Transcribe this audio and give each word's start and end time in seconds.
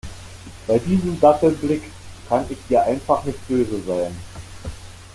Bei 0.65 0.79
diesem 0.79 1.19
Dackelblick 1.19 1.83
kann 2.27 2.43
ich 2.49 2.57
dir 2.67 2.81
einfach 2.81 3.23
nicht 3.23 3.47
böse 3.47 3.79
sein. 3.83 4.17